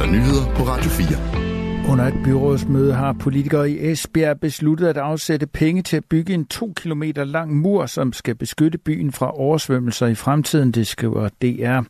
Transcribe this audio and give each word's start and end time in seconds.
der 0.00 0.06
nyheder 0.06 0.54
på 0.56 0.62
Radio 0.62 0.90
4. 0.90 1.90
Under 1.92 2.04
et 2.04 2.14
byrådsmøde 2.24 2.94
har 2.94 3.12
politikere 3.12 3.70
i 3.70 3.90
Esbjerg 3.90 4.40
besluttet 4.40 4.86
at 4.86 4.96
afsætte 4.96 5.46
penge 5.46 5.82
til 5.82 5.96
at 5.96 6.04
bygge 6.04 6.34
en 6.34 6.44
2 6.46 6.72
km 6.76 7.02
lang 7.16 7.56
mur, 7.56 7.86
som 7.86 8.12
skal 8.12 8.34
beskytte 8.34 8.78
byen 8.78 9.12
fra 9.12 9.38
oversvømmelser 9.38 10.06
i 10.06 10.14
fremtiden, 10.14 10.72
det 10.72 10.86
skriver 10.86 11.28
DR. 11.42 11.80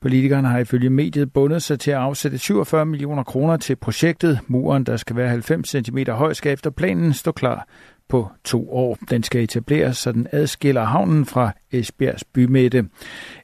Politikerne 0.00 0.48
har 0.48 0.58
ifølge 0.58 0.90
mediet 0.90 1.32
bundet 1.32 1.62
sig 1.62 1.80
til 1.80 1.90
at 1.90 1.96
afsætte 1.96 2.38
47 2.38 2.86
millioner 2.86 3.22
kroner 3.22 3.56
til 3.56 3.76
projektet. 3.76 4.40
Muren, 4.46 4.84
der 4.84 4.96
skal 4.96 5.16
være 5.16 5.28
90 5.28 5.68
cm 5.68 5.98
høj, 6.08 6.32
skal 6.32 6.52
efter 6.52 6.70
planen 6.70 7.12
stå 7.12 7.32
klar 7.32 7.66
på 8.14 8.30
to 8.44 8.70
år. 8.72 8.98
Den 9.10 9.22
skal 9.22 9.44
etableres, 9.44 9.96
så 9.96 10.12
den 10.12 10.26
adskiller 10.32 10.84
havnen 10.84 11.26
fra 11.26 11.52
Esbjergs 11.72 12.24
bymidte. 12.24 12.84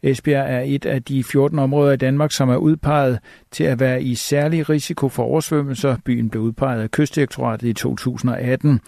Esbjerg 0.02 0.46
er 0.55 0.61
et 0.61 0.87
af 0.87 1.02
de 1.02 1.25
14 1.25 1.59
områder 1.59 1.93
i 1.93 1.96
Danmark, 1.96 2.32
som 2.32 2.48
er 2.48 2.57
udpeget 2.57 3.19
til 3.51 3.64
at 3.64 3.80
være 3.80 4.02
i 4.02 4.14
særlig 4.14 4.69
risiko 4.69 5.09
for 5.09 5.23
oversvømmelser. 5.23 5.97
Byen 6.05 6.30
blev 6.30 6.42
udpeget 6.42 6.83
af 6.83 6.91
Kystdirektoratet 6.91 7.69
i 7.69 7.73
2018. 7.73 8.80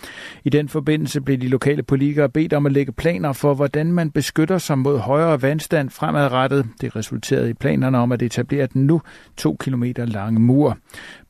I 0.44 0.50
den 0.50 0.68
forbindelse 0.68 1.20
blev 1.20 1.38
de 1.38 1.48
lokale 1.48 1.82
politikere 1.82 2.28
bedt 2.28 2.52
om 2.52 2.66
at 2.66 2.72
lægge 2.72 2.92
planer 2.92 3.32
for, 3.32 3.54
hvordan 3.54 3.92
man 3.92 4.10
beskytter 4.10 4.58
sig 4.58 4.78
mod 4.78 4.98
højere 4.98 5.42
vandstand 5.42 5.90
fremadrettet. 5.90 6.66
Det 6.80 6.96
resulterede 6.96 7.50
i 7.50 7.54
planerne 7.54 7.98
om 7.98 8.12
at 8.12 8.22
etablere 8.22 8.66
den 8.66 8.86
nu 8.86 9.02
to 9.36 9.56
kilometer 9.60 10.04
lange 10.04 10.40
mur. 10.40 10.78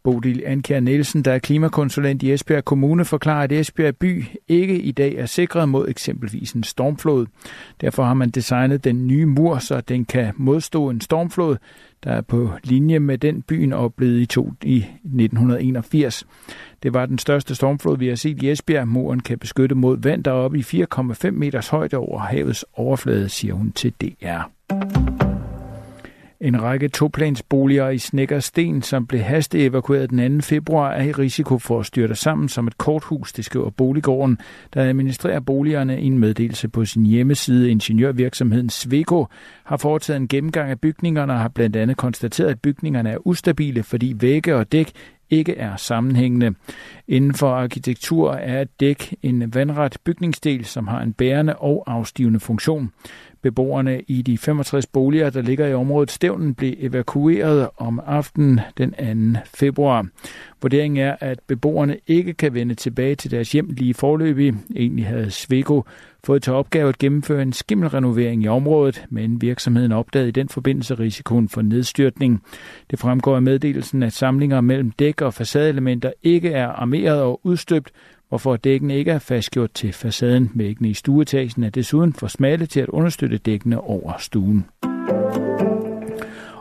Bodil 0.05 0.42
Anker 0.47 0.80
Nielsen, 0.80 1.23
der 1.23 1.33
er 1.33 1.38
klimakonsulent 1.38 2.23
i 2.23 2.33
Esbjerg 2.33 2.65
Kommune, 2.65 3.05
forklarer, 3.05 3.43
at 3.43 3.52
Esbjerg 3.52 3.97
by 3.97 4.24
ikke 4.48 4.79
i 4.79 4.93
dag 4.93 5.15
er 5.15 5.27
sikret 5.27 5.69
mod 5.69 5.88
eksempelvis 5.88 6.52
en 6.52 6.62
stormflod. 6.62 7.27
Derfor 7.80 8.05
har 8.05 8.15
man 8.15 8.30
designet 8.30 8.84
den 8.84 9.07
nye 9.07 9.27
mur, 9.27 9.59
så 9.59 9.80
den 9.80 10.05
kan 10.05 10.33
modstå 10.37 10.91
en 10.91 11.01
stormflod, 11.01 11.57
der 12.05 12.10
er 12.10 12.20
på 12.20 12.51
linje 12.65 12.98
med 12.98 13.19
den 13.19 13.43
byen 13.43 13.73
oplevede 13.73 14.23
i, 14.23 14.27
to, 14.27 14.52
i 14.62 14.77
1981. 15.05 16.27
Det 16.82 16.95
var 16.95 17.07
den 17.07 17.19
største 17.19 17.54
stormflod, 17.54 17.98
vi 17.98 18.09
har 18.09 18.16
set 18.16 18.43
i 18.43 18.51
Esbjerg. 18.51 18.88
Muren 18.88 19.21
kan 19.21 19.38
beskytte 19.38 19.74
mod 19.74 19.98
vand, 20.02 20.24
der 20.24 20.30
er 20.30 20.35
oppe 20.35 20.59
i 20.59 20.63
4,5 20.63 21.30
meters 21.30 21.69
højde 21.69 21.96
over 21.96 22.19
havets 22.19 22.65
overflade, 22.73 23.29
siger 23.29 23.54
hun 23.54 23.73
til 23.73 23.93
DR. 24.01 25.21
En 26.43 26.62
række 26.62 26.88
toplansboliger 26.88 27.88
i 27.88 27.98
Snækkersten, 27.98 28.82
som 28.82 29.07
blev 29.07 29.23
evakueret 29.54 30.10
den 30.10 30.40
2. 30.40 30.43
februar, 30.43 30.90
er 30.90 31.02
i 31.02 31.12
risiko 31.12 31.59
for 31.59 31.80
at 31.80 31.87
styrte 31.87 32.15
sammen 32.15 32.48
som 32.48 32.66
et 32.66 32.79
korthus, 32.79 33.32
det 33.32 33.45
skriver 33.45 33.71
Boliggården, 33.71 34.38
der 34.74 34.82
administrerer 34.82 35.40
boligerne 35.40 36.02
i 36.02 36.07
en 36.07 36.18
meddelelse 36.18 36.68
på 36.68 36.85
sin 36.85 37.07
hjemmeside. 37.07 37.70
Ingeniørvirksomheden 37.70 38.70
Sveko 38.70 39.26
har 39.65 39.76
foretaget 39.76 40.20
en 40.20 40.29
gennemgang 40.29 40.70
af 40.70 40.80
bygningerne 40.80 41.32
og 41.32 41.38
har 41.38 41.48
blandt 41.48 41.76
andet 41.76 41.96
konstateret, 41.96 42.48
at 42.48 42.60
bygningerne 42.60 43.10
er 43.10 43.26
ustabile, 43.26 43.82
fordi 43.82 44.15
vægge 44.20 44.57
og 44.57 44.73
dæk 44.73 44.93
ikke 45.30 45.57
er 45.57 45.76
sammenhængende. 45.76 46.54
Inden 47.09 47.35
for 47.35 47.51
arkitektur 47.51 48.32
er 48.32 48.63
et 48.63 48.80
dæk 48.80 49.15
en 49.23 49.54
vandret 49.54 49.96
bygningsdel, 50.04 50.65
som 50.65 50.88
har 50.88 51.01
en 51.02 51.13
bærende 51.13 51.57
og 51.57 51.85
afstivende 51.87 52.40
funktion. 52.40 52.93
Beboerne 53.43 54.01
i 54.09 54.23
de 54.23 54.38
65 54.38 54.87
boliger, 54.87 55.30
der 55.30 55.43
ligger 55.43 55.66
i 55.66 55.74
området 55.74 56.10
Stævnen, 56.10 56.54
blev 56.54 56.74
evakueret 56.79 57.68
om 57.76 58.01
aftenen 58.07 58.60
den 58.79 59.35
2. 59.35 59.40
februar. 59.54 60.07
Vurderingen 60.62 61.04
er, 61.04 61.16
at 61.21 61.40
beboerne 61.46 61.96
ikke 62.07 62.35
kan 62.35 62.54
vende 62.54 62.74
tilbage 62.74 63.15
til 63.15 63.30
deres 63.30 63.52
hjem 63.52 63.70
lige 63.70 63.95
forløbig. 63.95 64.54
Egentlig 64.76 65.06
havde 65.06 65.31
Sveko 65.31 65.84
fået 66.25 66.43
til 66.43 66.53
opgave 66.53 66.88
at 66.88 66.98
gennemføre 66.98 67.43
en 67.43 67.53
skimmelrenovering 67.53 68.43
i 68.43 68.48
området, 68.48 69.04
men 69.10 69.41
virksomheden 69.43 69.93
opdagede 69.93 70.28
i 70.28 70.32
den 70.32 70.48
forbindelse 70.48 70.94
risikoen 70.94 71.48
for 71.48 71.62
nedstyrtning. 71.62 72.43
Det 72.91 72.98
fremgår 72.98 73.37
af 73.37 73.43
meddelelsen, 73.43 74.03
at 74.03 74.12
samlinger 74.12 74.60
mellem 74.60 74.91
dæk 74.91 75.20
og 75.20 75.34
facadeelementer 75.34 76.12
ikke 76.22 76.50
er 76.53 76.69
armeret 76.69 77.20
og 77.20 77.41
udstøbt, 77.44 77.93
og 78.33 78.41
for 78.41 78.55
at 78.55 78.65
dækkene 78.65 78.97
ikke 78.97 79.11
er 79.11 79.19
fastgjort 79.19 79.72
til 79.72 79.93
facaden. 79.93 80.50
Væggene 80.54 80.88
i 80.88 80.94
stueetagen 80.94 81.65
er 81.65 81.70
desuden 81.70 82.12
for 82.12 82.26
smalle 82.26 82.66
til 82.66 82.81
at 82.81 82.88
understøtte 82.88 83.38
dækkene 83.38 83.81
over 83.81 84.12
stuen. 84.19 84.65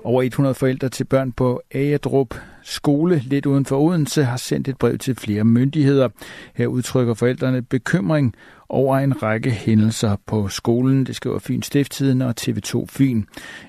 Over 0.04 0.22
100 0.22 0.56
forældre 0.56 0.90
til 0.90 1.04
børn 1.04 1.32
på 1.32 1.62
Agedrup 1.72 2.36
skole 2.64 3.22
lidt 3.26 3.46
uden 3.46 3.66
for 3.66 3.80
Odense 3.80 4.24
har 4.24 4.38
sendt 4.38 4.68
et 4.68 4.78
brev 4.78 4.98
til 4.98 5.16
flere 5.16 5.44
myndigheder. 5.44 6.10
Her 6.56 6.68
udtrykker 6.68 7.14
forældrene 7.14 7.62
bekymring 7.62 8.36
over 8.72 8.98
en 8.98 9.24
række 9.24 9.52
hændelser 9.52 10.16
på 10.26 10.48
skolen. 10.48 11.06
Det 11.06 11.16
skriver 11.16 11.40
Fyns 11.40 11.66
Stifttiden 11.66 12.22
og 12.22 12.34
TV2 12.42 12.86
Fyn. 12.90 13.24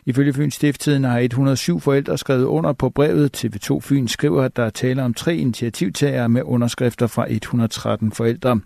Ifølge 0.06 0.32
Fyns 0.32 0.54
Stifttiden 0.54 1.04
har 1.04 1.18
107 1.18 1.80
forældre 1.80 2.18
skrevet 2.18 2.44
under 2.44 2.72
på 2.72 2.90
brevet. 2.90 3.44
TV2 3.44 3.80
Fyn 3.80 4.08
skriver, 4.08 4.42
at 4.42 4.56
der 4.56 4.64
er 4.64 4.70
tale 4.70 5.02
om 5.02 5.14
tre 5.14 5.36
initiativtagere 5.36 6.28
med 6.28 6.42
underskrifter 6.44 7.06
fra 7.06 7.26
113 7.30 8.12
forældre. 8.12 8.60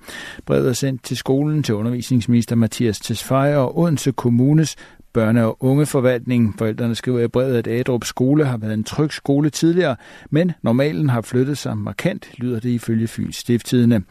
Brevet 0.46 0.68
er 0.68 0.72
sendt 0.72 1.04
til 1.04 1.16
skolen 1.16 1.62
til 1.62 1.74
undervisningsminister 1.74 2.56
Mathias 2.56 3.00
Tesfaye 3.00 3.56
og 3.56 3.78
Odense 3.78 4.12
Kommunes 4.12 4.76
børne- 5.16 5.40
og 5.40 5.56
ungeforvaltning. 5.60 6.54
Forældrene 6.58 6.94
skriver 6.94 7.20
i 7.20 7.28
brevet, 7.28 7.56
at 7.56 7.66
Adrup 7.66 8.04
skole 8.04 8.44
har 8.44 8.56
været 8.56 8.74
en 8.74 8.84
tryg 8.84 9.12
skole 9.12 9.50
tidligere, 9.50 9.96
men 10.30 10.52
normalen 10.62 11.08
har 11.08 11.20
flyttet 11.20 11.58
sig 11.58 11.78
markant, 11.78 12.30
lyder 12.36 12.60
det 12.60 12.70
ifølge 12.70 13.06
Fyns 13.06 13.36
Stifttidene. 13.36 14.02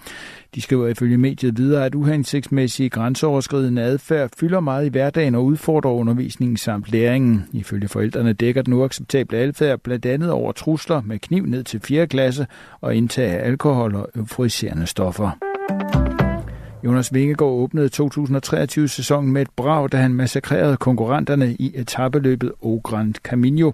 De 0.55 0.61
skriver 0.61 0.87
ifølge 0.87 1.17
mediet 1.17 1.57
videre, 1.57 1.85
at 1.85 1.95
uhensigtsmæssige 1.95 2.89
grænseoverskridende 2.89 3.81
adfærd 3.81 4.29
fylder 4.39 4.59
meget 4.59 4.85
i 4.85 4.89
hverdagen 4.89 5.35
og 5.35 5.45
udfordrer 5.45 5.91
undervisningen 5.91 6.57
samt 6.57 6.91
læringen. 6.91 7.45
Ifølge 7.53 7.87
forældrene 7.87 8.33
dækker 8.33 8.61
den 8.61 8.73
uacceptable 8.73 9.37
adfærd 9.37 9.79
blandt 9.79 10.05
andet 10.05 10.31
over 10.31 10.51
trusler 10.51 11.01
med 11.01 11.19
kniv 11.19 11.45
ned 11.45 11.63
til 11.63 11.79
4. 11.79 12.07
klasse 12.07 12.47
og 12.81 12.95
indtag 12.95 13.31
af 13.31 13.47
alkohol 13.47 13.95
og 13.95 14.09
euforiserende 14.15 14.87
stoffer. 14.87 15.44
Jonas 16.85 17.13
Vingegaard 17.13 17.51
åbnede 17.51 17.89
2023-sæsonen 18.01 19.31
med 19.31 19.41
et 19.41 19.49
brag, 19.55 19.91
da 19.91 19.97
han 19.97 20.13
massakrerede 20.13 20.77
konkurrenterne 20.77 21.53
i 21.53 21.71
etabeløbet 21.75 22.51
O 22.61 22.81
Grand 22.83 23.13
Camino 23.13 23.71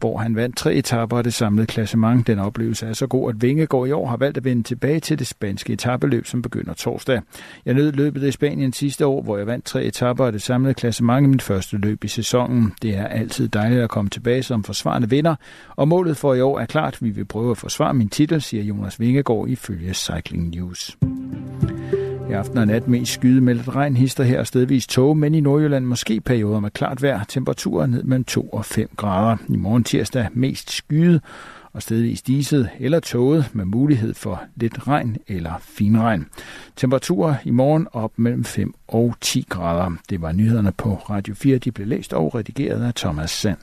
hvor 0.00 0.18
han 0.18 0.36
vandt 0.36 0.56
tre 0.56 0.74
etaper 0.74 1.18
af 1.18 1.24
det 1.24 1.34
samlede 1.34 1.66
klassement. 1.66 2.26
Den 2.26 2.38
oplevelse 2.38 2.86
er 2.86 2.92
så 2.92 3.06
god, 3.06 3.30
at 3.30 3.42
Vingegaard 3.42 3.88
i 3.88 3.92
år 3.92 4.06
har 4.06 4.16
valgt 4.16 4.36
at 4.36 4.44
vende 4.44 4.62
tilbage 4.62 5.00
til 5.00 5.18
det 5.18 5.26
spanske 5.26 5.72
etabeløb, 5.72 6.26
som 6.26 6.42
begynder 6.42 6.74
torsdag. 6.74 7.20
Jeg 7.66 7.74
nød 7.74 7.92
løbet 7.92 8.22
i 8.22 8.30
Spanien 8.30 8.72
sidste 8.72 9.06
år, 9.06 9.22
hvor 9.22 9.36
jeg 9.36 9.46
vandt 9.46 9.64
tre 9.64 9.84
etaper 9.84 10.26
af 10.26 10.32
det 10.32 10.42
samlede 10.42 10.74
klassement 10.74 11.24
i 11.24 11.28
mit 11.28 11.42
første 11.42 11.76
løb 11.76 12.04
i 12.04 12.08
sæsonen. 12.08 12.72
Det 12.82 12.96
er 12.96 13.06
altid 13.06 13.48
dejligt 13.48 13.82
at 13.82 13.90
komme 13.90 14.10
tilbage 14.10 14.42
som 14.42 14.64
forsvarende 14.64 15.10
vinder, 15.10 15.34
og 15.76 15.88
målet 15.88 16.16
for 16.16 16.34
i 16.34 16.40
år 16.40 16.58
er 16.60 16.66
klart, 16.66 16.98
vi 17.02 17.10
vil 17.10 17.24
prøve 17.24 17.50
at 17.50 17.58
forsvare 17.58 17.94
min 17.94 18.08
titel, 18.08 18.40
siger 18.40 18.62
Jonas 18.62 19.00
Vingegaard 19.00 19.48
ifølge 19.48 19.94
Cycling 19.94 20.48
News. 20.48 20.96
I 22.30 22.32
aften 22.32 22.58
og 22.58 22.66
nat 22.66 22.88
mest 22.88 23.12
skydemeldt 23.12 23.76
regn 23.76 23.96
hister 23.96 24.24
her 24.24 24.44
stedvis 24.44 24.86
tog, 24.86 25.16
men 25.16 25.34
i 25.34 25.40
Nordjylland 25.40 25.84
måske 25.84 26.20
perioder 26.20 26.60
med 26.60 26.70
klart 26.70 27.02
vejr. 27.02 27.24
Temperaturer 27.24 27.86
ned 27.86 28.02
mellem 28.02 28.24
2 28.24 28.48
og 28.48 28.64
5 28.64 28.90
grader. 28.96 29.36
I 29.48 29.56
morgen 29.56 29.84
tirsdag 29.84 30.28
mest 30.32 30.70
skyde 30.70 31.20
og 31.72 31.82
stedvis 31.82 32.22
diset 32.22 32.70
eller 32.78 33.00
tåget 33.00 33.50
med 33.52 33.64
mulighed 33.64 34.14
for 34.14 34.42
lidt 34.56 34.88
regn 34.88 35.16
eller 35.28 35.52
finregn. 35.60 36.26
Temperaturer 36.76 37.34
i 37.44 37.50
morgen 37.50 37.86
op 37.92 38.12
mellem 38.16 38.44
5 38.44 38.74
og 38.88 39.14
10 39.20 39.46
grader. 39.48 39.96
Det 40.10 40.22
var 40.22 40.32
nyhederne 40.32 40.72
på 40.72 40.94
Radio 40.94 41.34
4. 41.34 41.58
De 41.58 41.72
blev 41.72 41.86
læst 41.86 42.12
og 42.12 42.34
redigeret 42.34 42.82
af 42.82 42.94
Thomas 42.94 43.30
Sand. 43.30 43.58